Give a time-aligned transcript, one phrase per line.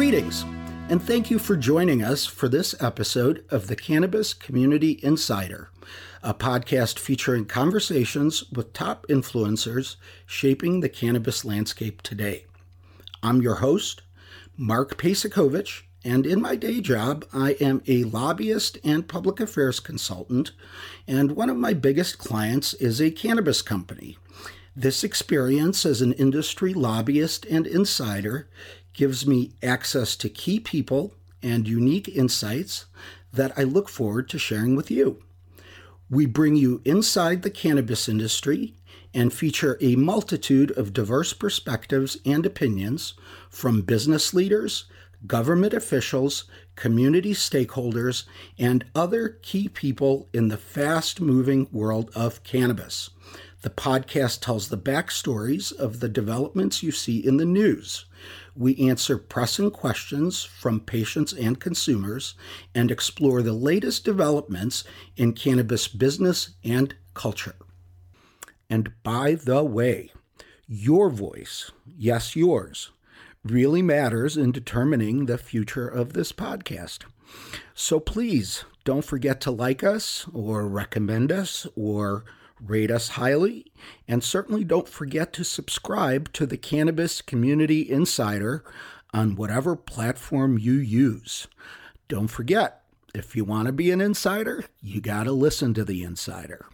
[0.00, 0.46] Greetings,
[0.88, 5.68] and thank you for joining us for this episode of the Cannabis Community Insider,
[6.22, 12.46] a podcast featuring conversations with top influencers shaping the cannabis landscape today.
[13.22, 14.00] I'm your host,
[14.56, 20.52] Mark Pasikovich, and in my day job, I am a lobbyist and public affairs consultant,
[21.06, 24.16] and one of my biggest clients is a cannabis company.
[24.74, 28.48] This experience as an industry lobbyist and insider
[28.92, 32.86] gives me access to key people and unique insights
[33.32, 35.22] that I look forward to sharing with you.
[36.08, 38.74] We bring you inside the cannabis industry
[39.14, 43.14] and feature a multitude of diverse perspectives and opinions
[43.48, 44.86] from business leaders
[45.26, 46.44] government officials,
[46.76, 48.24] community stakeholders,
[48.58, 53.10] and other key people in the fast moving world of cannabis.
[53.62, 58.06] The podcast tells the backstories of the developments you see in the news.
[58.60, 62.34] We answer pressing questions from patients and consumers
[62.74, 64.84] and explore the latest developments
[65.16, 67.54] in cannabis business and culture.
[68.68, 70.12] And by the way,
[70.66, 72.90] your voice, yes, yours,
[73.42, 77.04] really matters in determining the future of this podcast.
[77.74, 82.26] So please don't forget to like us or recommend us or
[82.64, 83.66] rate us highly.
[84.06, 88.64] And certainly don't forget to subscribe to the Cannabis Community Insider
[89.12, 91.46] on whatever platform you use.
[92.08, 92.82] Don't forget,
[93.14, 96.66] if you want to be an insider, you got to listen to the insider.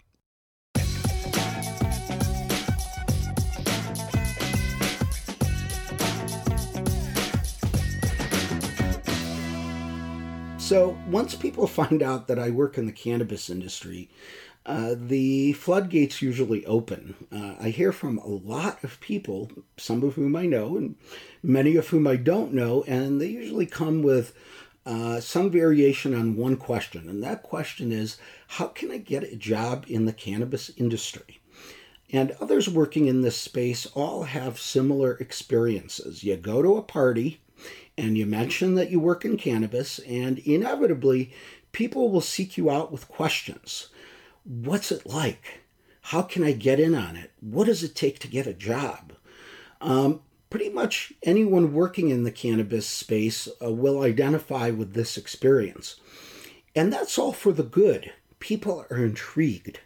[10.67, 14.11] So once people find out that I work in the cannabis industry,
[14.67, 17.15] uh, the floodgates usually open.
[17.31, 20.97] Uh, I hear from a lot of people, some of whom I know and
[21.41, 24.35] many of whom I don't know, and they usually come with
[24.85, 27.09] uh, some variation on one question.
[27.09, 28.17] And that question is
[28.49, 31.41] how can I get a job in the cannabis industry?
[32.11, 36.25] And others working in this space all have similar experiences.
[36.25, 37.41] You go to a party,
[37.97, 41.33] and you mention that you work in cannabis, and inevitably,
[41.71, 43.89] people will seek you out with questions.
[44.49, 45.63] What's it like?
[46.03, 47.33] How can I get in on it?
[47.41, 49.13] What does it take to get a job?
[49.81, 50.21] Um,
[50.51, 55.97] pretty much anyone working in the cannabis space uh, will identify with this experience.
[56.77, 58.13] And that's all for the good.
[58.39, 59.81] People are intrigued,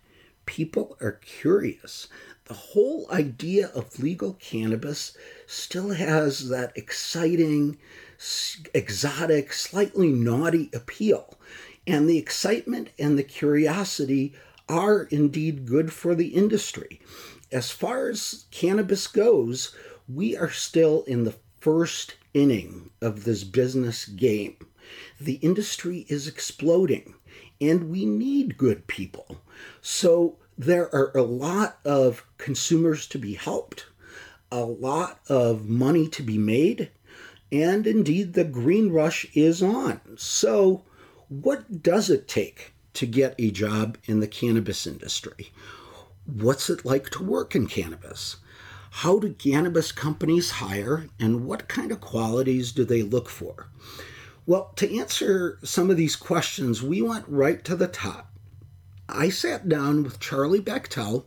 [0.44, 2.08] people are curious.
[2.44, 5.16] The whole idea of legal cannabis
[5.46, 7.78] still has that exciting,
[8.74, 11.38] exotic, slightly naughty appeal.
[11.86, 14.34] And the excitement and the curiosity
[14.70, 17.00] are indeed good for the industry.
[17.50, 19.74] As far as cannabis goes,
[20.08, 24.56] we are still in the first inning of this business game.
[25.20, 27.14] The industry is exploding,
[27.60, 29.40] and we need good people.
[29.82, 33.86] So there are a lot of consumers to be helped
[34.52, 36.90] a lot of money to be made,
[37.52, 40.00] and indeed the green rush is on.
[40.16, 40.84] So,
[41.28, 45.52] what does it take to get a job in the cannabis industry?
[46.26, 48.36] What's it like to work in cannabis?
[48.90, 53.68] How do cannabis companies hire, and what kind of qualities do they look for?
[54.46, 58.32] Well, to answer some of these questions, we went right to the top.
[59.08, 61.24] I sat down with Charlie Bachtell,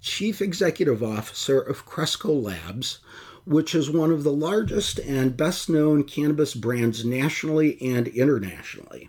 [0.00, 3.00] Chief Executive Officer of Cresco Labs,
[3.44, 9.08] which is one of the largest and best known cannabis brands nationally and internationally.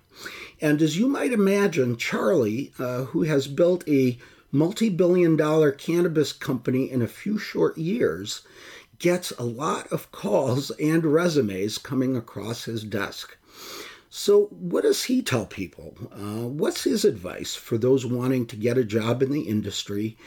[0.60, 4.18] And as you might imagine, Charlie, uh, who has built a
[4.52, 8.42] multi billion dollar cannabis company in a few short years,
[9.00, 13.38] gets a lot of calls and resumes coming across his desk.
[14.10, 15.96] So, what does he tell people?
[16.12, 20.18] Uh, what's his advice for those wanting to get a job in the industry?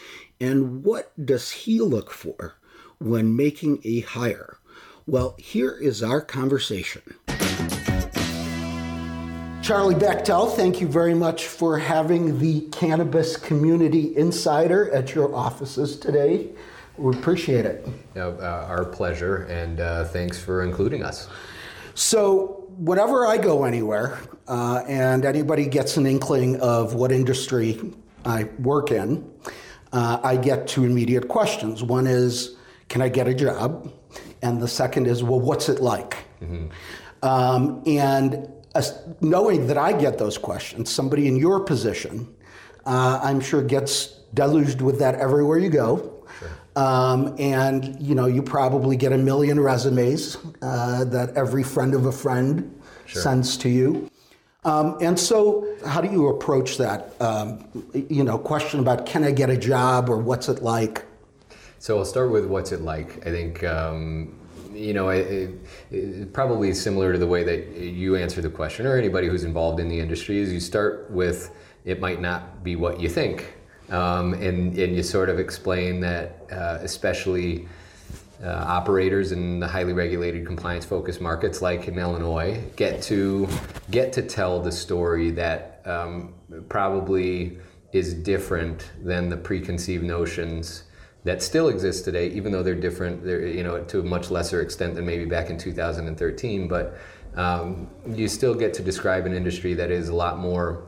[0.40, 2.55] And what does he look for
[2.99, 4.58] when making a hire?
[5.06, 7.02] Well, here is our conversation.
[9.64, 15.99] Charlie Bachtell, thank you very much for having the Cannabis Community Insider at your offices
[15.99, 16.50] today.
[16.99, 17.88] We appreciate it.
[18.38, 21.29] uh, our pleasure, and uh, thanks for including us.
[21.94, 24.19] So, whenever I go anywhere
[24.49, 27.81] uh, and anybody gets an inkling of what industry
[28.25, 29.29] I work in,
[29.93, 31.82] uh, I get two immediate questions.
[31.82, 32.53] One is,
[32.88, 33.92] can I get a job?
[34.42, 36.16] And the second is, well, what's it like?
[36.42, 36.66] Mm-hmm.
[37.26, 38.48] Um, and
[39.20, 42.34] knowing that I get those questions, somebody in your position,
[42.84, 46.26] uh, I'm sure gets deluged with that everywhere you go.
[46.38, 46.50] Sure.
[46.76, 52.06] Um, and you know, you probably get a million resumes uh, that every friend of
[52.06, 53.22] a friend sure.
[53.22, 54.10] sends to you.
[54.64, 57.14] Um, and so, how do you approach that?
[57.20, 61.04] Um, you know, question about can I get a job or what's it like?
[61.84, 63.26] So I'll start with what's it like.
[63.26, 64.40] I think um,
[64.72, 65.50] you know, it,
[65.90, 69.81] it, probably similar to the way that you answer the question, or anybody who's involved
[69.81, 71.54] in the industry, is you start with
[71.84, 73.52] it might not be what you think,
[73.90, 77.69] um, and and you sort of explain that, uh, especially
[78.42, 83.46] uh, operators in the highly regulated compliance focused markets like in Illinois get to
[83.90, 86.32] get to tell the story that um,
[86.70, 87.58] probably
[87.92, 90.84] is different than the preconceived notions
[91.25, 93.25] that still exist today, even though they're different.
[93.25, 96.97] They're you know to a much lesser extent than maybe back in 2013, but
[97.35, 100.87] um, you still get to describe an industry that is a lot more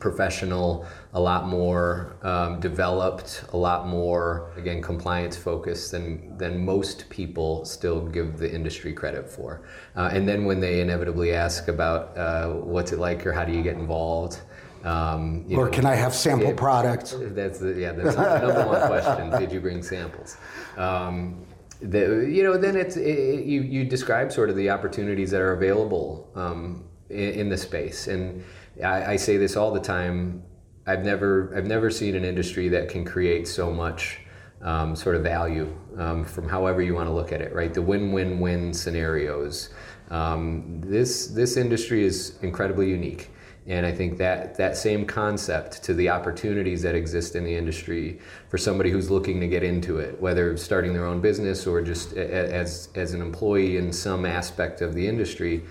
[0.00, 7.08] professional, a lot more um, developed, a lot more again compliance focused than than most
[7.10, 9.62] people still give the industry credit for.
[9.94, 13.52] Uh, and then when they inevitably ask about uh, what's it like or how do
[13.52, 14.40] you get involved.
[14.84, 17.14] Um, or know, can I have sample yeah, products?
[17.18, 19.30] That's the, yeah, that's the number one question.
[19.38, 20.36] Did you bring samples?
[20.76, 21.44] Um,
[21.82, 25.52] the, you know, then it's it, you you describe sort of the opportunities that are
[25.52, 28.42] available um, in, in the space and
[28.82, 30.42] I, I say this all the time.
[30.86, 34.20] I've never I've never seen an industry that can create so much
[34.62, 37.54] um, sort of value um, from however you want to look at it.
[37.54, 39.70] Right, the win-win-win scenarios.
[40.10, 43.30] Um, this this industry is incredibly unique.
[43.70, 48.18] And I think that that same concept to the opportunities that exist in the industry
[48.48, 52.14] for somebody who's looking to get into it, whether starting their own business or just
[52.14, 55.62] as, as an employee in some aspect of the industry,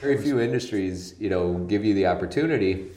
[0.00, 2.90] very few industries, you know, give you the opportunity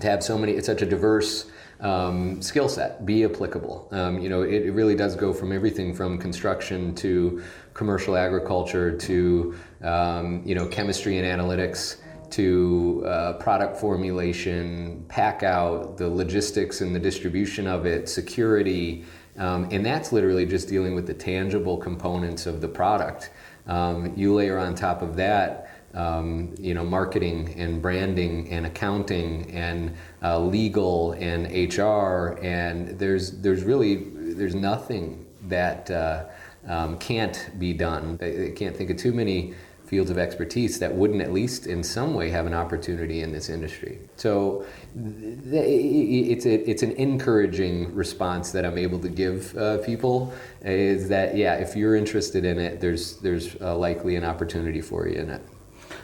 [0.00, 0.52] to have so many.
[0.52, 3.88] It's such a diverse um, skill set be applicable.
[3.90, 7.42] Um, you know, it, it, really does go from everything from construction to
[7.72, 11.96] commercial agriculture to um, you know chemistry and analytics
[12.32, 19.04] to uh, product formulation, pack out, the logistics and the distribution of it, security,
[19.38, 23.30] um, and that's literally just dealing with the tangible components of the product.
[23.66, 29.50] Um, you layer on top of that um, you know, marketing and branding and accounting
[29.50, 36.24] and uh, legal and HR, and there's there's really there's nothing that uh,
[36.66, 38.18] um, can't be done.
[38.22, 39.54] I, I can't think of too many
[39.92, 43.50] fields of expertise that wouldn't at least in some way have an opportunity in this
[43.50, 43.98] industry.
[44.16, 44.64] So
[44.96, 51.36] it's a, it's an encouraging response that I'm able to give uh, people is that
[51.36, 55.28] yeah if you're interested in it there's there's uh, likely an opportunity for you in
[55.28, 55.42] it.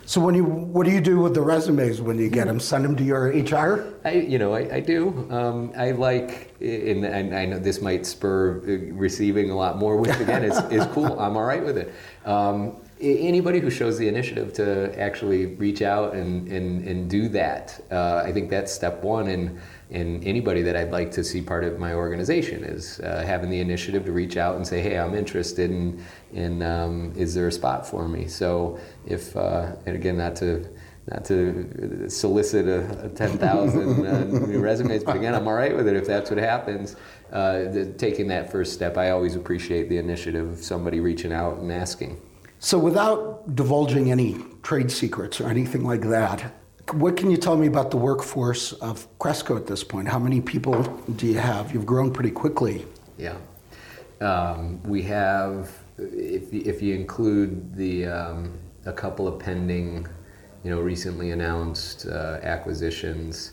[0.05, 2.61] So when you, what do you do with the resumes when you get them?
[2.61, 3.94] Send them to your HR?
[4.05, 5.26] I, you know, I, I do.
[5.31, 9.96] Um, I like, and, and, I know this might spur uh, receiving a lot more,
[9.96, 11.19] which again is, is cool.
[11.19, 11.94] I'm all right with it.
[12.25, 17.80] Um, anybody who shows the initiative to actually reach out and, and, and do that,
[17.90, 19.28] uh, I think that's step one.
[19.28, 19.60] And
[19.90, 23.60] and anybody that I'd like to see part of my organization is uh, having the
[23.60, 27.52] initiative to reach out and say, hey, I'm interested in, in um, is there a
[27.52, 28.28] spot for me?
[28.28, 30.68] So if, uh, and again, not to,
[31.10, 35.96] not to solicit a, a 10,000 uh, resumes, but again, I'm all right with it
[35.96, 36.96] if that's what happens.
[37.32, 41.56] Uh, the, taking that first step, I always appreciate the initiative of somebody reaching out
[41.56, 42.20] and asking.
[42.60, 46.55] So, without divulging any trade secrets or anything like that,
[46.93, 50.08] what can you tell me about the workforce of Cresco at this point?
[50.08, 50.82] How many people
[51.17, 51.72] do you have?
[51.72, 52.84] You've grown pretty quickly.
[53.17, 53.36] Yeah.
[54.20, 60.08] Um, we have, if, if you include the um, a couple of pending,
[60.65, 63.53] you know, recently announced uh, acquisitions,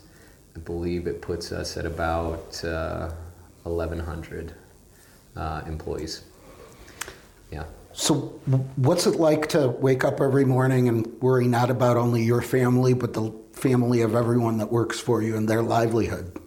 [0.55, 3.12] I believe it puts us at about uh,
[3.63, 4.53] 1,100
[5.35, 6.24] uh, employees.
[7.51, 7.65] Yeah.
[7.97, 8.13] So,
[8.75, 12.93] what's it like to wake up every morning and worry not about only your family,
[12.93, 16.37] but the family of everyone that works for you and their livelihood?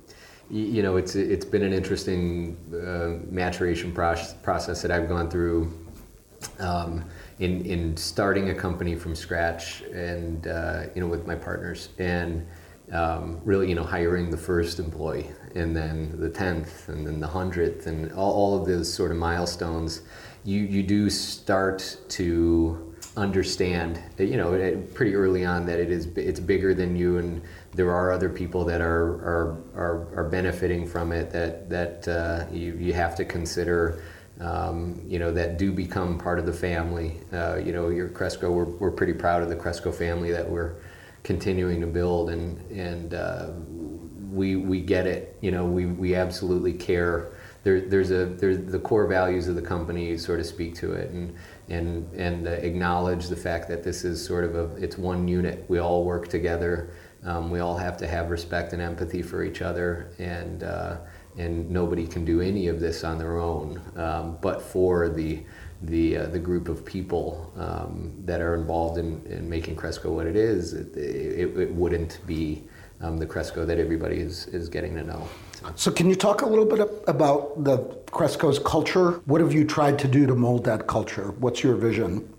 [0.51, 5.73] You know, it's it's been an interesting uh, maturation process, process that I've gone through
[6.59, 7.03] um,
[7.39, 12.47] in in starting a company from scratch, and uh, you know, with my partners, and
[12.93, 17.27] um, really, you know, hiring the first employee, and then the tenth, and then the
[17.27, 20.03] hundredth, and all, all of those sort of milestones
[20.49, 26.41] you you do start to understand you know pretty early on that it is it's
[26.41, 27.43] bigger than you and
[27.75, 32.47] there are other people that are are are, are benefiting from it that that uh,
[32.51, 34.03] you you have to consider
[34.41, 37.21] um, you know that do become part of the family.
[37.33, 40.77] Uh, you know your Cresco we're, we're pretty proud of the Cresco family that we're
[41.25, 43.51] continuing to build and and uh,
[44.33, 45.37] we we get it.
[45.43, 47.33] You know we we absolutely care
[47.65, 51.11] there, there's a there's the core values of the company sort of speak to it
[51.11, 51.35] and
[51.69, 55.65] and and acknowledge the fact that this is sort of a it's one unit.
[55.69, 56.91] We all work together.
[57.25, 60.99] Um, we all have to have respect and empathy for each other, and uh,
[61.37, 63.83] and nobody can do any of this on their own.
[63.97, 65.43] Um, but for the
[65.83, 70.27] the uh, the group of people um, that are involved in, in making Cresco what
[70.27, 72.65] it is, it, it, it wouldn't be
[73.01, 75.29] um, the Cresco that everybody is, is getting to know.
[75.75, 77.79] So, can you talk a little bit about the
[78.11, 79.23] Cresco's culture?
[79.27, 81.35] What have you tried to do to mold that culture?
[81.39, 82.33] What's your vision?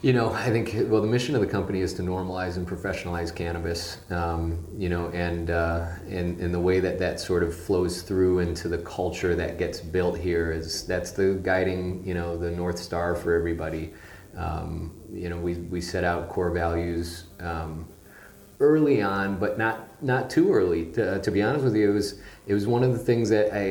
[0.00, 3.34] You know, I think well, the mission of the company is to normalize and professionalize
[3.34, 3.98] cannabis.
[4.10, 8.40] Um, you know, and uh, and and the way that that sort of flows through
[8.40, 12.78] into the culture that gets built here is that's the guiding, you know, the north
[12.78, 13.92] star for everybody.
[14.36, 17.86] Um, you know, we we set out core values um,
[18.60, 20.86] early on, but not not too early.
[20.92, 23.30] To, uh, to, be honest with you, it was it was one of the things
[23.30, 23.64] that I,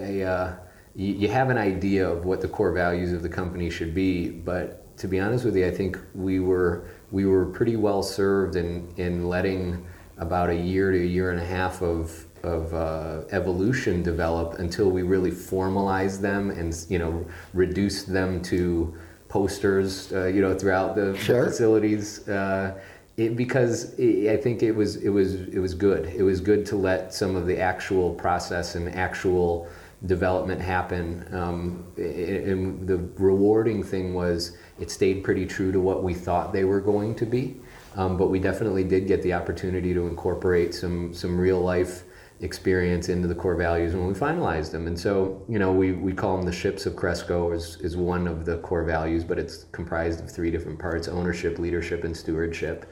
[0.00, 0.56] I, I uh,
[0.96, 4.30] you, you, have an idea of what the core values of the company should be,
[4.30, 8.56] but to be honest with you, I think we were we were pretty well served
[8.56, 9.86] in in letting
[10.18, 14.90] about a year to a year and a half of of uh, evolution develop until
[14.90, 18.94] we really formalized them and you know reduced them to
[19.28, 21.46] posters uh, you know throughout the, sure.
[21.46, 22.78] facilities uh,
[23.16, 26.06] it, because it, I think it was it was it was good.
[26.06, 29.68] It was good to let some of the actual process and actual
[30.06, 31.26] development happen.
[31.32, 36.64] Um, and the rewarding thing was it stayed pretty true to what we thought they
[36.64, 37.56] were going to be.
[37.96, 42.02] Um, but we definitely did get the opportunity to incorporate some some real life
[42.44, 44.86] experience into the core values when we finalized them.
[44.86, 48.28] And so, you know, we, we call them the ships of Cresco is, is one
[48.28, 52.86] of the core values, but it's comprised of three different parts, ownership, leadership, and stewardship.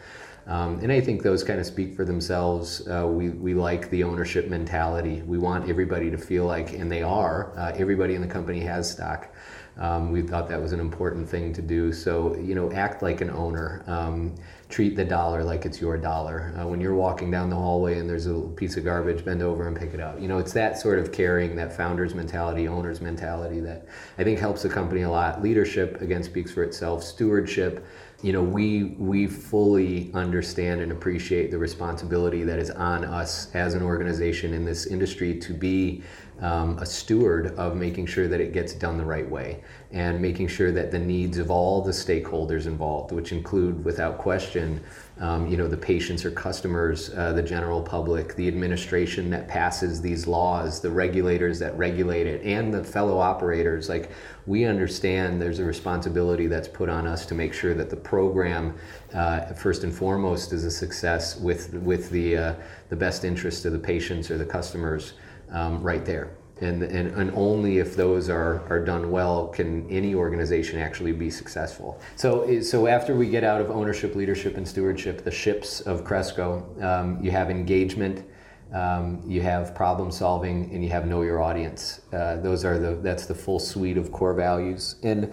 [0.47, 2.88] Um, and I think those kind of speak for themselves.
[2.88, 5.23] Uh, we, we like the ownership mentality.
[5.23, 8.90] We want everybody to feel like, and they are, uh, everybody in the company has
[8.90, 9.32] stock.
[9.78, 11.92] Um, we thought that was an important thing to do.
[11.92, 13.85] So, you know, act like an owner.
[13.87, 14.35] Um,
[14.73, 16.55] treat the dollar like it's your dollar.
[16.59, 19.69] Uh, when you're walking down the hallway and there's a piece of garbage, bend over
[19.69, 20.19] and pick it up.
[20.19, 23.87] You know, it's that sort of caring, that founder's mentality, owner's mentality that
[24.17, 25.43] I think helps the company a lot.
[25.43, 27.05] Leadership, again, speaks for itself.
[27.05, 27.85] Stewardship,
[28.23, 33.75] you know, we we fully understand and appreciate the responsibility that is on us as
[33.75, 36.02] an organization in this industry to be
[36.41, 39.62] um, a steward of making sure that it gets done the right way
[39.93, 44.83] and making sure that the needs of all the stakeholders involved, which include, without question,
[45.21, 50.01] um, you know, the patients or customers, uh, the general public, the administration that passes
[50.01, 53.89] these laws, the regulators that regulate it, and the fellow operators.
[53.91, 54.11] Like,
[54.47, 58.75] we understand there's a responsibility that's put on us to make sure that the program,
[59.15, 62.55] uh, first and foremost, is a success with with the uh,
[62.89, 65.12] the best interest of the patients or the customers
[65.52, 66.37] um, right there.
[66.61, 71.28] And, and, and only if those are, are done well can any organization actually be
[71.28, 72.00] successful.
[72.14, 76.64] So, so after we get out of ownership, leadership, and stewardship, the ships of Cresco,
[76.80, 78.25] um, you have engagement,
[78.73, 82.02] um, you have problem solving, and you have know your audience.
[82.12, 84.97] Uh, those are the that's the full suite of core values.
[85.02, 85.32] And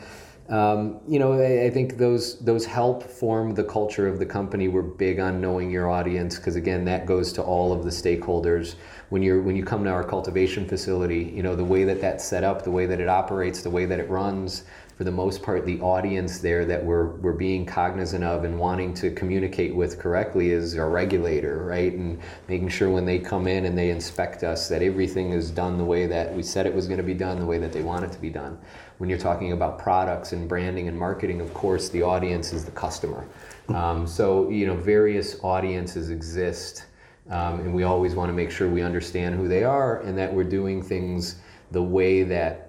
[0.50, 4.68] um, you know, I, I, think those those help form the culture of the company.
[4.68, 8.74] We're big on knowing your audience because again, that goes to all of the stakeholders.
[9.10, 12.26] When you're when you come to our cultivation facility, you know the way that that's
[12.26, 14.64] set up, the way that it operates, the way that it runs.
[15.00, 18.94] For the most part, the audience there that we're we're being cognizant of and wanting
[18.96, 21.94] to communicate with correctly is our regulator, right?
[21.94, 25.78] And making sure when they come in and they inspect us that everything is done
[25.78, 27.82] the way that we said it was going to be done, the way that they
[27.82, 28.60] want it to be done
[28.98, 32.72] when you're talking about products and branding and marketing, of course, the audience is the
[32.72, 33.26] customer.
[33.70, 36.88] Um, so, you know, various audiences exist,
[37.30, 40.34] um, and we always want to make sure we understand who they are and that
[40.34, 41.38] we're doing things
[41.72, 42.69] the way that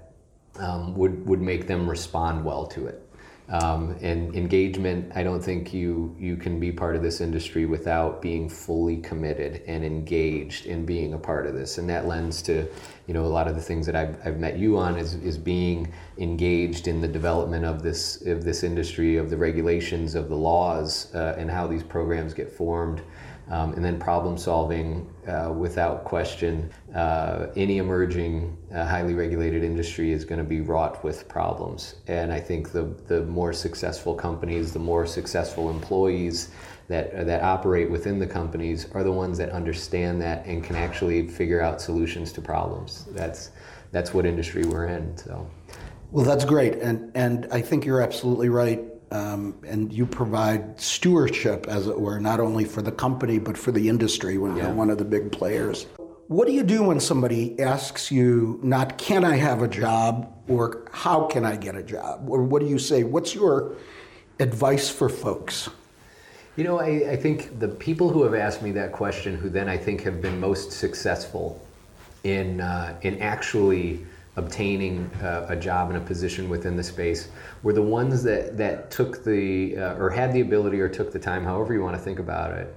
[0.61, 3.07] um, would, would make them respond well to it.
[3.50, 8.23] Um, and engagement, I don't think you you can be part of this industry without
[8.23, 11.79] being fully committed and engaged in being a part of this.
[11.79, 12.69] And that lends to,
[13.09, 15.37] you know, a lot of the things that I've, I've met you on is, is
[15.37, 20.37] being engaged in the development of this of this industry, of the regulations, of the
[20.37, 23.02] laws, uh, and how these programs get formed.
[23.50, 30.12] Um, and then problem solving, uh, without question, uh, any emerging uh, highly regulated industry
[30.12, 31.97] is going to be wrought with problems.
[32.07, 36.50] And I think the, the more successful companies, the more successful employees
[36.87, 41.26] that, that operate within the companies are the ones that understand that and can actually
[41.26, 43.07] figure out solutions to problems.
[43.11, 43.50] That's,
[43.90, 45.16] that's what industry we're in.
[45.16, 45.50] So.
[46.12, 46.75] Well, that's great.
[46.75, 48.80] And, and I think you're absolutely right
[49.11, 53.73] um, and you provide stewardship, as it were, not only for the company but for
[53.73, 54.64] the industry when yeah.
[54.64, 55.87] you're one of the big players.
[56.29, 60.87] what do you do when somebody asks you not can I have a job or
[60.93, 62.29] how can I get a job?
[62.29, 63.02] Or what do you say?
[63.02, 63.76] What's your
[64.38, 65.69] advice for folks?
[66.57, 69.69] You know, I, I think the people who have asked me that question, who then
[69.69, 71.61] I think have been most successful
[72.25, 74.05] in, uh, in actually
[74.37, 77.29] obtaining uh, a job and a position within the space
[77.63, 81.19] were the ones that, that took the, uh, or had the ability or took the
[81.19, 82.77] time, however you want to think about it,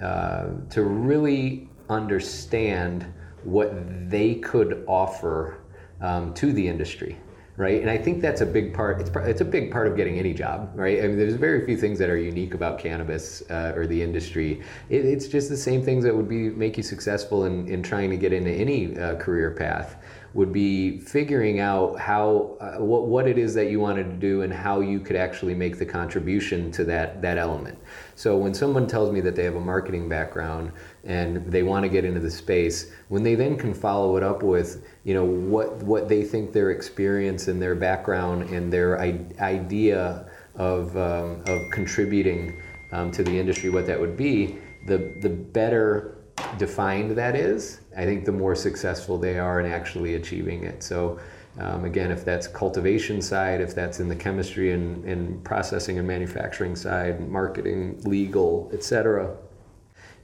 [0.00, 3.04] uh, to really understand
[3.44, 3.72] what
[4.08, 5.58] they could offer
[6.00, 7.18] um, to the industry
[7.56, 7.82] right?
[7.82, 9.00] And I think that's a big part.
[9.00, 10.98] It's, it's a big part of getting any job, right?
[10.98, 14.62] I mean, there's very few things that are unique about cannabis uh, or the industry.
[14.88, 18.10] It, it's just the same things that would be make you successful in, in trying
[18.10, 19.96] to get into any uh, career path
[20.34, 24.42] would be figuring out how uh, what, what it is that you wanted to do
[24.42, 27.78] and how you could actually make the contribution to that that element.
[28.14, 30.72] So when someone tells me that they have a marketing background
[31.04, 34.42] and they want to get into the space when they then can follow it up
[34.42, 39.26] with you know what what they think their experience and their background and their I-
[39.40, 42.62] idea of um, of contributing
[42.92, 46.21] um, to the industry what that would be the the better
[46.58, 50.82] defined that is, I think the more successful they are in actually achieving it.
[50.82, 51.18] So,
[51.58, 56.08] um, again, if that's cultivation side, if that's in the chemistry and, and processing and
[56.08, 59.36] manufacturing side, marketing, legal, etc.,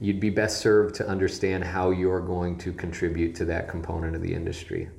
[0.01, 4.21] you'd be best served to understand how you're going to contribute to that component of
[4.21, 4.89] the industry.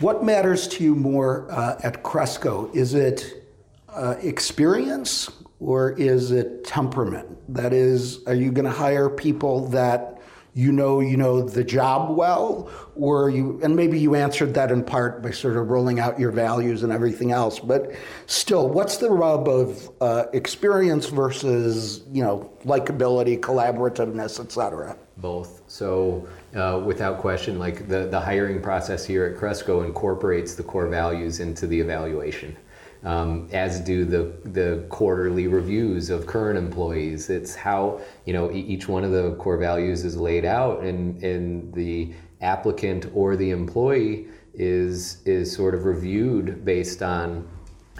[0.00, 2.70] What matters to you more uh, at Cresco?
[2.72, 3.44] Is it
[3.88, 5.30] uh, experience
[5.62, 7.28] or is it temperament?
[7.54, 10.08] That is, are you going to hire people that
[10.54, 14.84] you know you know the job well or you and maybe you answered that in
[14.84, 17.90] part by sort of rolling out your values and everything else but
[18.26, 25.62] still what's the rub of uh, experience versus you know likability collaborativeness etc both.
[25.68, 30.88] So uh, without question like the, the hiring process here at cresco incorporates the core
[30.88, 32.56] values into the evaluation
[33.04, 37.30] um, as do the the quarterly reviews of current employees.
[37.30, 41.72] It's how you know each one of the core values is laid out, and and
[41.74, 47.48] the applicant or the employee is is sort of reviewed based on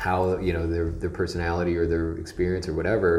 [0.02, 3.10] how you know their their personality or their experience or whatever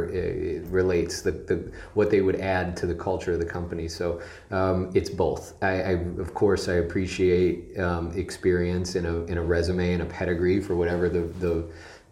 [0.70, 3.88] relates the, the what they would add to the culture of the company.
[3.88, 5.54] So um, it's both.
[5.64, 5.92] I, I,
[6.26, 10.76] of course I appreciate um, experience in a in a resume and a pedigree for
[10.76, 11.66] whatever the the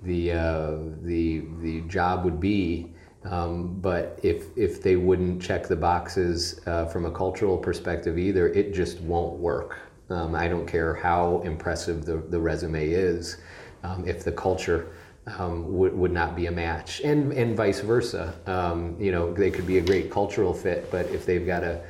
[0.04, 2.94] the uh, the the job would be.
[3.26, 8.48] Um, but if if they wouldn't check the boxes uh, from a cultural perspective either
[8.48, 9.80] it just won't work.
[10.10, 13.38] Um, I don't care how impressive the, the resume is
[13.84, 14.92] um, if the culture
[15.38, 18.34] um, would, would not be a match, and and vice versa.
[18.48, 21.82] Um, you know, they could be a great cultural fit, but if they've got a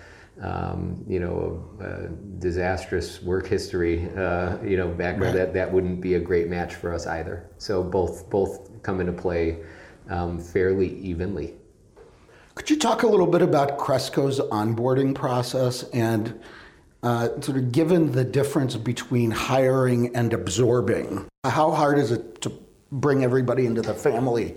[0.41, 2.07] um, you know, a, a
[2.39, 5.45] disastrous work history, uh, you know, background, right.
[5.45, 7.49] that, that wouldn't be a great match for us either.
[7.57, 9.59] So both both come into play
[10.09, 11.55] um, fairly evenly.
[12.55, 16.39] Could you talk a little bit about Cresco's onboarding process and
[17.03, 22.51] uh, sort of given the difference between hiring and absorbing, how hard is it to
[22.91, 24.55] bring everybody into the family?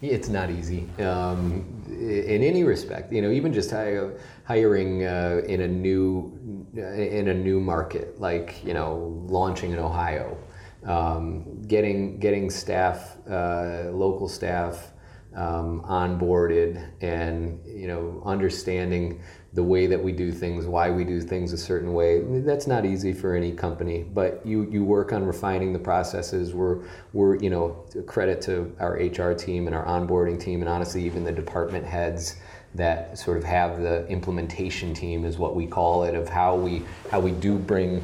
[0.00, 3.12] It's not easy um, in any respect.
[3.12, 8.74] You know, even just hiring uh, in a new in a new market, like you
[8.74, 10.36] know, launching in Ohio,
[10.84, 14.92] um, getting getting staff, uh, local staff
[15.34, 19.20] um, onboarded, and you know, understanding
[19.54, 22.20] the way that we do things, why we do things a certain way.
[22.40, 26.52] That's not easy for any company, but you, you work on refining the processes.
[26.52, 26.80] We're,
[27.12, 31.22] we're, you know, credit to our HR team and our onboarding team, and honestly, even
[31.22, 32.36] the department heads
[32.74, 36.82] that sort of have the implementation team is what we call it of how we
[37.10, 38.02] how we do bring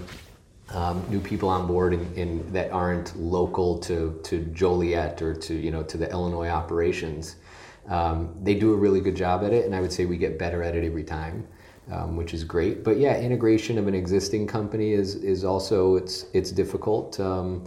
[0.75, 5.55] um, new people on board in, in, that aren't local to, to Joliet or to
[5.55, 7.37] you know to the Illinois operations.
[7.89, 10.39] Um, they do a really good job at it, and I would say we get
[10.39, 11.47] better at it every time,
[11.91, 12.85] um, which is great.
[12.85, 17.19] But yeah, integration of an existing company is is also it's it's difficult.
[17.19, 17.65] Um,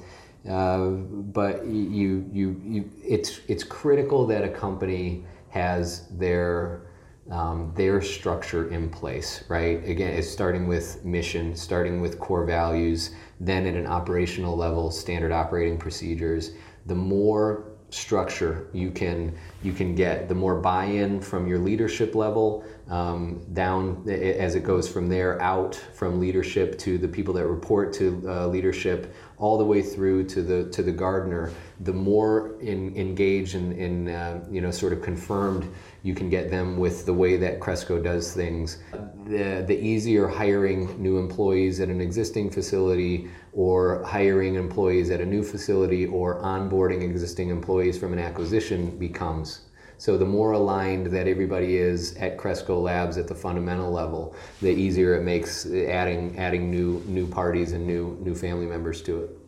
[0.50, 6.82] uh, but you you you it's it's critical that a company has their
[7.30, 9.84] um, their structure in place, right?
[9.88, 15.32] Again, it's starting with mission, starting with core values, then at an operational level, standard
[15.32, 16.52] operating procedures.
[16.86, 22.66] The more structure you can you can get the more buy-in from your leadership level
[22.90, 27.94] um, down as it goes from there out from leadership to the people that report
[27.94, 32.96] to uh, leadership all the way through to the to the gardener the more in,
[32.98, 35.72] engaged and in, uh, you know sort of confirmed
[36.04, 38.80] you can get them with the way that Cresco does things
[39.26, 45.26] the, the easier hiring new employees at an existing facility or hiring employees at a
[45.26, 49.62] new facility or onboarding existing employees from an acquisition becomes
[49.98, 54.70] so the more aligned that everybody is at Cresco Labs at the fundamental level, the
[54.70, 59.43] easier it makes adding adding new new parties and new new family members to it.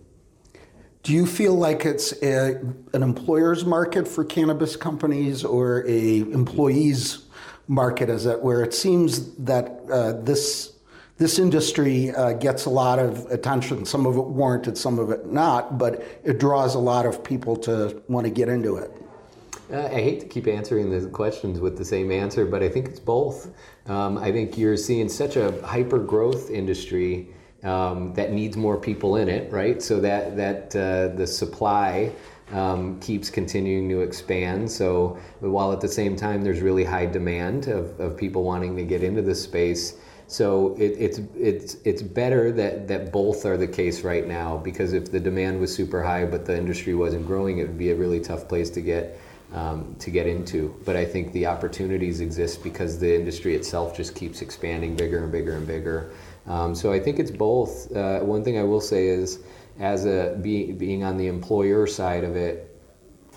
[1.05, 2.55] Do you feel like it's a,
[2.93, 7.25] an employer's market for cannabis companies or a employees
[7.67, 8.09] market?
[8.09, 10.73] Is that where it seems that uh, this
[11.17, 15.27] this industry uh, gets a lot of attention, some of it warranted, some of it
[15.27, 18.91] not, but it draws a lot of people to want to get into it.
[19.71, 22.87] Uh, I hate to keep answering the questions with the same answer, but I think
[22.87, 23.53] it's both.
[23.85, 27.29] Um, I think you're seeing such a hyper growth industry
[27.65, 29.81] um, that needs more people in it, right?
[29.81, 32.11] So that that uh, the supply
[32.51, 34.71] um, keeps continuing to expand.
[34.71, 38.83] So while at the same time there's really high demand of, of people wanting to
[38.83, 39.97] get into this space.
[40.27, 44.93] So it, it's it's it's better that, that both are the case right now because
[44.93, 47.95] if the demand was super high but the industry wasn't growing, it would be a
[47.95, 49.19] really tough place to get
[49.53, 50.75] um, to get into.
[50.85, 55.31] But I think the opportunities exist because the industry itself just keeps expanding bigger and
[55.31, 56.11] bigger and bigger.
[56.47, 57.93] Um, so I think it's both.
[57.95, 59.39] Uh, one thing I will say is,
[59.79, 62.71] as a be, being on the employer side of it,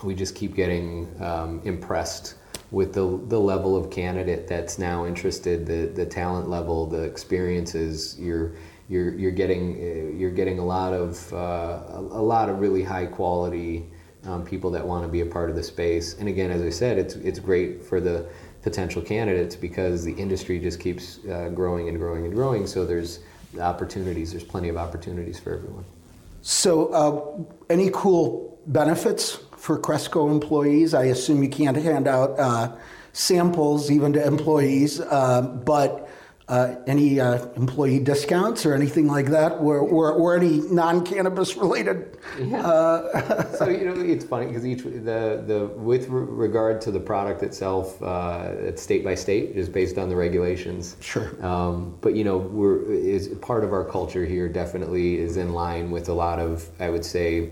[0.03, 2.35] we just keep getting um, impressed
[2.71, 8.17] with the, the level of candidate that's now interested, the, the talent level, the experiences.
[8.19, 8.53] You're
[8.87, 13.05] you're you're getting uh, you're getting a lot of uh, a lot of really high
[13.05, 13.89] quality
[14.25, 16.15] um, people that want to be a part of the space.
[16.19, 18.27] And again, as I said, it's it's great for the
[18.61, 22.67] potential candidates because the industry just keeps uh, growing and growing and growing.
[22.67, 23.19] So there's
[23.59, 24.31] opportunities.
[24.31, 25.85] There's plenty of opportunities for everyone.
[26.41, 30.93] So, uh, any cool benefits for Cresco employees?
[30.93, 32.75] I assume you can't hand out uh,
[33.11, 36.09] samples even to employees, uh, but
[36.49, 42.17] uh, any uh, employee discounts or anything like that, or, or, or any non-cannabis related?
[42.39, 42.65] Yeah.
[42.65, 47.43] Uh, so you know, it's funny because each the the with regard to the product
[47.43, 50.97] itself, uh, it's state by state, just based on the regulations.
[51.01, 51.29] Sure.
[51.45, 54.49] Um, but you know, we're is part of our culture here.
[54.49, 57.51] Definitely is in line with a lot of, I would say,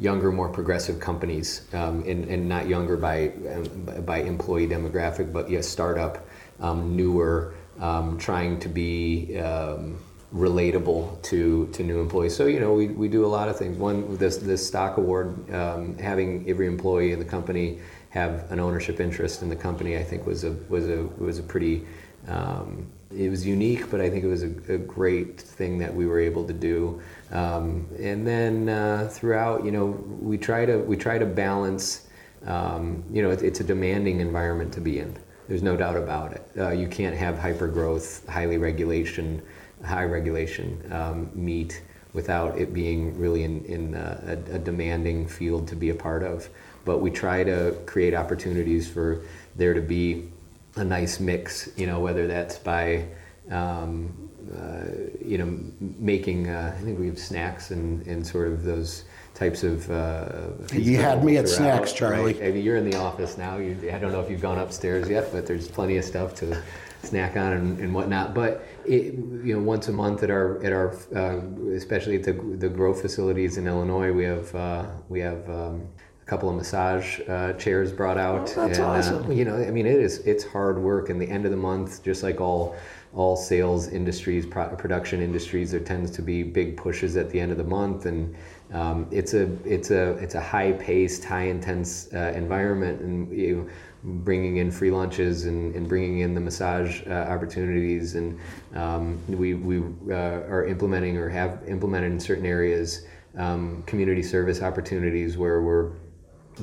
[0.00, 5.48] younger, more progressive companies, um, and, and not younger by um, by employee demographic, but
[5.48, 6.26] yes, startup,
[6.58, 9.98] um, newer um, trying to be um,
[10.34, 12.36] relatable to, to new employees.
[12.36, 13.76] So you know we, we do a lot of things.
[13.78, 19.00] One this this stock award, um, having every employee in the company have an ownership
[19.00, 21.84] interest in the company, I think was a was a was a pretty
[22.28, 26.06] um, it was unique, but I think it was a, a, great thing that we
[26.06, 27.00] were able to do.
[27.30, 29.86] Um, and then uh, throughout, you know,
[30.20, 32.08] we try to we try to balance.
[32.46, 35.16] Um, you know, it, it's a demanding environment to be in.
[35.48, 36.50] There's no doubt about it.
[36.58, 39.42] Uh, you can't have hyper growth, highly regulation,
[39.84, 41.82] high regulation um, meat
[42.14, 46.48] without it being really in, in a, a, demanding field to be a part of.
[46.84, 49.22] But we try to create opportunities for
[49.56, 50.30] there to be
[50.76, 53.06] a nice mix, you know, whether that's by,
[53.50, 54.84] um, uh,
[55.24, 59.64] you know, making, uh, I think we have snacks and, and sort of those types
[59.64, 59.90] of.
[59.90, 62.34] Uh, you had me at snacks, Charlie.
[62.34, 62.42] Right?
[62.42, 63.58] I mean, you're in the office now.
[63.58, 66.62] You, I don't know if you've gone upstairs yet, but there's plenty of stuff to
[67.02, 68.34] snack on and, and whatnot.
[68.34, 71.40] But it, you know, once a month at our at our uh,
[71.72, 75.48] especially at the the grow facilities in Illinois, we have uh, we have.
[75.50, 75.88] Um,
[76.22, 78.50] a couple of massage uh, chairs brought out.
[78.56, 79.30] Oh, that's and, uh, awesome.
[79.32, 81.10] you know, I mean, it is it's hard work.
[81.10, 82.76] And the end of the month, just like all
[83.14, 87.52] all sales industries, pro- production industries, there tends to be big pushes at the end
[87.52, 88.34] of the month, and
[88.74, 93.70] um, it's a it's a it's a high paced, high intense uh, environment, and you
[94.02, 98.38] bringing in free lunches and, and bringing in the massage uh, opportunities, and
[98.74, 99.78] um, we we
[100.12, 103.06] uh, are implementing or have implemented in certain areas
[103.36, 105.92] um, community service opportunities where we're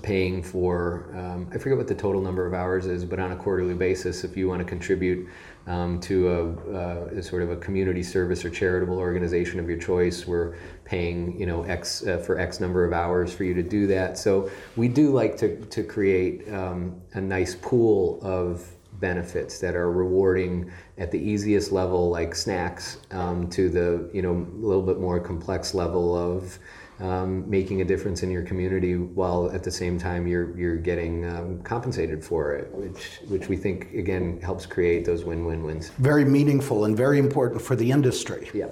[0.01, 3.35] paying for um, i forget what the total number of hours is but on a
[3.35, 5.27] quarterly basis if you want to contribute
[5.67, 9.77] um, to a, uh, a, sort of a community service or charitable organization of your
[9.77, 10.55] choice we're
[10.91, 14.17] paying you know x uh, for x number of hours for you to do that
[14.17, 18.67] so we do like to, to create um, a nice pool of
[19.01, 24.33] benefits that are rewarding at the easiest level, like snacks, um, to the you know
[24.33, 26.59] a little bit more complex level of
[26.99, 31.25] um, making a difference in your community while at the same time you're you're getting
[31.25, 35.89] um, compensated for it, which which we think again helps create those win-win wins.
[35.97, 38.49] Very meaningful and very important for the industry.
[38.53, 38.69] Yeah.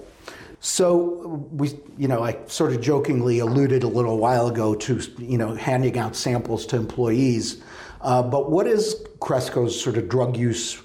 [0.62, 5.38] So we, you know, I sort of jokingly alluded a little while ago to, you
[5.38, 7.62] know, handing out samples to employees.
[8.02, 10.82] Uh, but what is Cresco's sort of drug use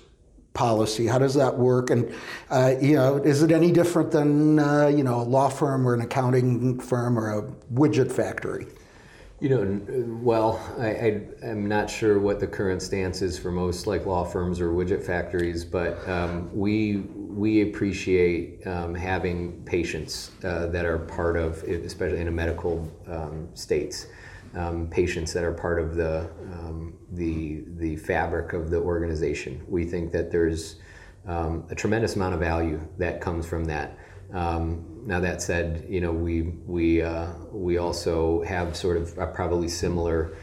[0.53, 1.07] policy?
[1.07, 1.91] How does that work?
[1.91, 2.15] And
[2.51, 5.95] uh, you know, is it any different than uh, you know a law firm or
[5.95, 8.67] an accounting firm or a widget factory?
[9.44, 14.07] You know, well, I, am not sure what the current stance is for most like
[14.07, 20.87] law firms or widget factories, but um, we we appreciate um, having patients uh, that
[20.87, 24.07] are part of, especially in a medical um, states,
[24.54, 29.62] um, patients that are part of the um, the the fabric of the organization.
[29.68, 30.76] We think that there's
[31.26, 33.98] um, a tremendous amount of value that comes from that.
[34.35, 39.68] Um, now that said, you know we we uh, we also have sort of probably
[39.68, 40.37] similar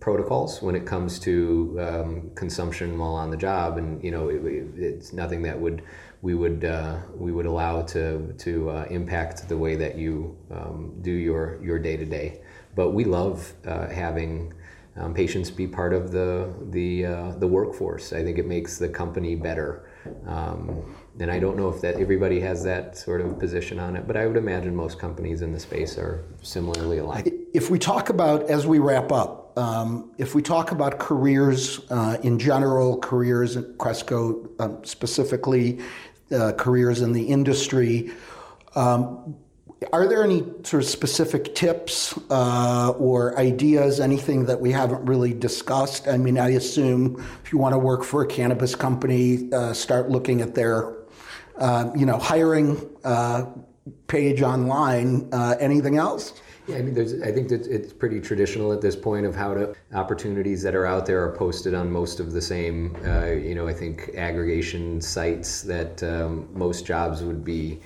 [0.00, 4.42] protocols when it comes to um, consumption while on the job, and you know it,
[4.76, 5.82] it's nothing that would
[6.22, 10.94] we would uh, we would allow to to uh, impact the way that you um,
[11.02, 12.40] do your your day to day.
[12.76, 14.54] But we love uh, having
[14.96, 18.12] um, patients be part of the the uh, the workforce.
[18.12, 19.88] I think it makes the company better.
[20.26, 24.06] Um, and I don't know if that everybody has that sort of position on it,
[24.06, 27.30] but I would imagine most companies in the space are similarly aligned.
[27.52, 32.16] If we talk about, as we wrap up, um, if we talk about careers uh,
[32.22, 35.80] in general, careers at Cresco um, specifically,
[36.34, 38.10] uh, careers in the industry,
[38.74, 39.36] um,
[39.92, 45.34] are there any sort of specific tips uh, or ideas, anything that we haven't really
[45.34, 46.08] discussed?
[46.08, 50.08] I mean, I assume if you want to work for a cannabis company, uh, start
[50.08, 50.94] looking at their,
[51.62, 53.46] uh, you know, hiring uh,
[54.06, 55.28] page online.
[55.32, 56.40] Uh, anything else?
[56.66, 59.54] Yeah, I mean, there's, I think that it's pretty traditional at this point of how
[59.54, 63.54] to opportunities that are out there are posted on most of the same, uh, you
[63.54, 67.80] know, I think aggregation sites that um, most jobs would be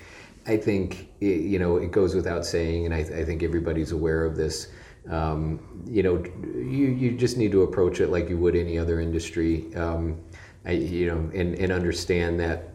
[0.46, 4.36] I think you know it goes without saying, and I, I think everybody's aware of
[4.36, 4.68] this.
[5.10, 6.22] Um, you know,
[6.54, 9.74] you you just need to approach it like you would any other industry.
[9.74, 10.20] Um,
[10.64, 12.70] I, you know, and and understand that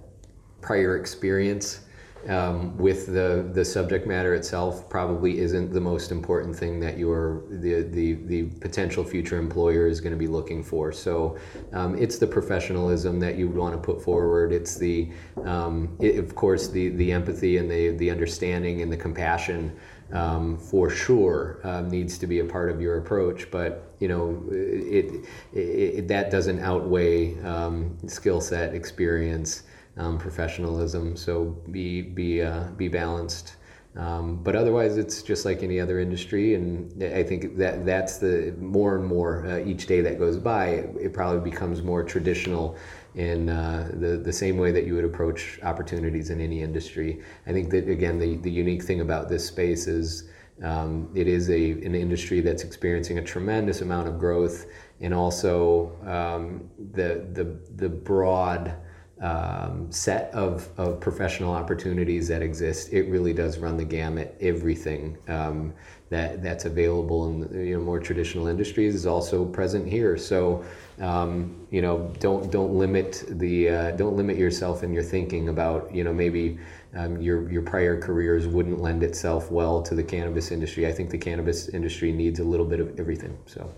[0.62, 1.82] prior experience
[2.28, 7.43] um, with the the subject matter itself probably isn't the most important thing that your
[7.50, 10.91] the the, the potential future employer is going to be looking for.
[10.91, 11.38] So
[11.74, 14.52] um, it's the professionalism that you want to put forward.
[14.52, 15.10] It's the
[15.45, 19.76] um, it, of course the the empathy and the the understanding and the compassion.
[20.13, 24.43] Um, for sure um, needs to be a part of your approach, but you know
[24.52, 29.63] it, it, it that doesn't outweigh um, skill set, experience,
[29.97, 31.15] um, professionalism.
[31.15, 33.56] So be be uh, be balanced.
[33.95, 38.56] Um, but otherwise, it's just like any other industry, and I think that that's the
[38.58, 42.77] more and more uh, each day that goes by, it, it probably becomes more traditional
[43.15, 47.21] in uh, the the same way that you would approach opportunities in any industry.
[47.45, 50.30] I think that again, the the unique thing about this space is.
[50.63, 54.67] Um, it is a an industry that's experiencing a tremendous amount of growth,
[54.99, 58.75] and also um, the the the broad
[59.22, 64.36] um, set of, of professional opportunities that exist, it really does run the gamut.
[64.42, 65.74] Everything um,
[66.10, 70.18] that that's available in you know more traditional industries is also present here.
[70.18, 70.66] So
[71.00, 75.94] um, you know don't don't limit the uh, don't limit yourself in your thinking about
[75.94, 76.58] you know maybe
[76.96, 80.88] um, your your prior careers wouldn't lend itself well to the cannabis industry.
[80.88, 83.38] I think the cannabis industry needs a little bit of everything.
[83.46, 83.72] So.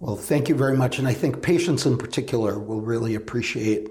[0.00, 0.98] Well, thank you very much.
[0.98, 3.90] And I think patients in particular will really appreciate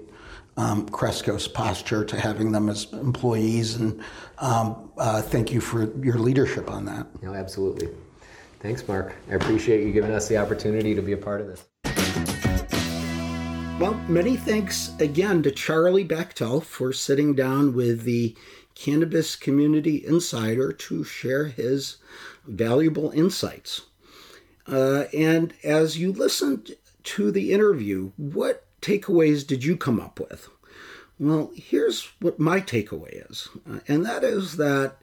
[0.56, 3.76] um, Cresco's posture to having them as employees.
[3.76, 4.02] And
[4.38, 7.06] um, uh, thank you for your leadership on that.
[7.22, 7.88] No, absolutely.
[8.58, 9.14] Thanks, Mark.
[9.30, 11.64] I appreciate you giving us the opportunity to be a part of this.
[13.80, 18.36] Well, many thanks again to Charlie Bachtell for sitting down with the
[18.74, 21.96] Cannabis Community Insider to share his
[22.46, 23.82] valuable insights.
[24.70, 30.48] Uh, and as you listened to the interview, what takeaways did you come up with?
[31.18, 34.96] Well, here's what my takeaway is, uh, and that is that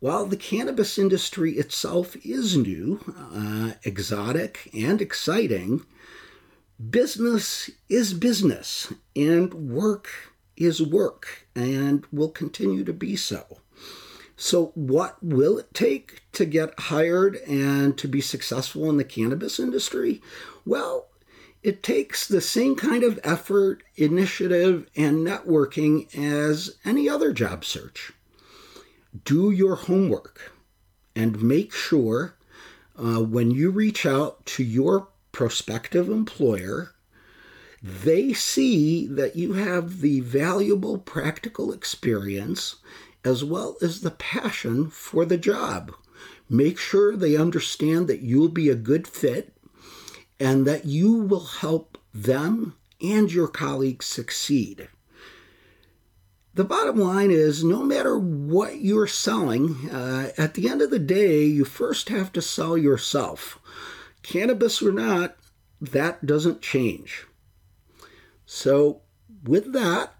[0.00, 3.00] while the cannabis industry itself is new,
[3.32, 5.84] uh, exotic, and exciting,
[6.90, 10.08] business is business, and work
[10.56, 13.58] is work, and will continue to be so.
[14.42, 19.60] So, what will it take to get hired and to be successful in the cannabis
[19.60, 20.22] industry?
[20.64, 21.08] Well,
[21.62, 28.12] It takes the same kind of effort, initiative, and networking as any other job search.
[29.26, 30.52] Do your homework
[31.14, 32.34] and make sure
[32.96, 36.94] uh, when you reach out to your prospective employer,
[37.82, 42.76] they see that you have the valuable practical experience
[43.24, 45.92] as well as the passion for the job.
[46.48, 49.54] Make sure they understand that you'll be a good fit
[50.38, 54.88] and that you will help them and your colleagues succeed.
[56.54, 60.98] The bottom line is no matter what you're selling, uh, at the end of the
[60.98, 63.58] day, you first have to sell yourself.
[64.22, 65.36] Cannabis or not,
[65.80, 67.24] that doesn't change.
[68.44, 69.02] So,
[69.44, 70.14] with that,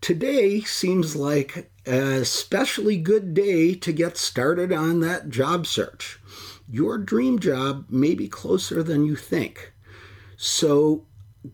[0.00, 6.18] today seems like especially good day to get started on that job search.
[6.68, 9.72] Your dream job may be closer than you think.
[10.36, 11.06] So,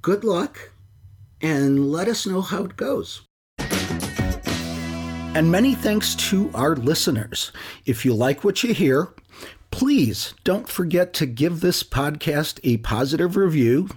[0.03, 0.73] good luck
[1.41, 3.23] and let us know how it goes.
[5.37, 7.53] And many thanks to our listeners.
[7.85, 9.09] If you like what you hear,
[9.71, 13.91] please don't forget to give this podcast a positive review,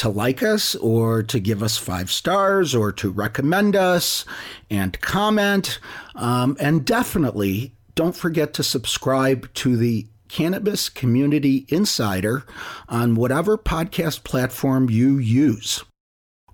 [0.00, 4.24] to like us, or to give us five stars, or to recommend us
[4.70, 5.78] and comment.
[6.14, 12.44] Um, and definitely don't forget to subscribe to the Cannabis Community Insider
[12.88, 15.84] on whatever podcast platform you use.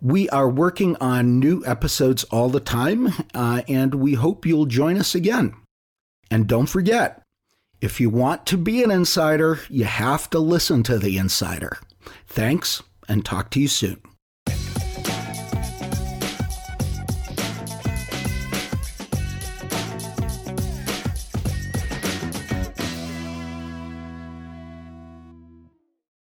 [0.01, 4.99] We are working on new episodes all the time, uh, and we hope you'll join
[4.99, 5.55] us again.
[6.31, 7.23] And don't forget,
[7.81, 11.79] if you want to be an insider, you have to listen to the insider.
[12.27, 14.01] Thanks, and talk to you soon.